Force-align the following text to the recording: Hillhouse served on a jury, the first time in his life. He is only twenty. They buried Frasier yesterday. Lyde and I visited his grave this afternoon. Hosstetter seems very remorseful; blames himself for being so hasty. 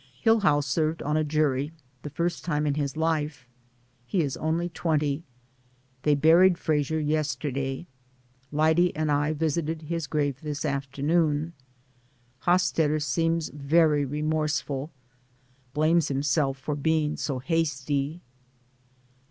Hillhouse 0.25 0.65
served 0.65 1.03
on 1.03 1.15
a 1.15 1.23
jury, 1.23 1.71
the 2.01 2.09
first 2.09 2.43
time 2.43 2.65
in 2.65 2.73
his 2.73 2.97
life. 2.97 3.47
He 4.07 4.21
is 4.23 4.35
only 4.35 4.67
twenty. 4.67 5.21
They 6.01 6.15
buried 6.15 6.55
Frasier 6.57 6.97
yesterday. 6.99 7.85
Lyde 8.51 8.91
and 8.95 9.11
I 9.11 9.31
visited 9.33 9.83
his 9.83 10.07
grave 10.07 10.41
this 10.41 10.65
afternoon. 10.65 11.53
Hosstetter 12.47 12.99
seems 12.99 13.49
very 13.49 14.03
remorseful; 14.03 14.89
blames 15.75 16.07
himself 16.07 16.57
for 16.57 16.75
being 16.75 17.15
so 17.15 17.37
hasty. 17.37 18.21